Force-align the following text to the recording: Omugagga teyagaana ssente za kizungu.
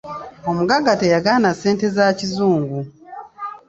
Omugagga 0.49 0.91
teyagaana 1.01 1.49
ssente 1.55 1.87
za 1.95 2.05
kizungu. 2.17 2.79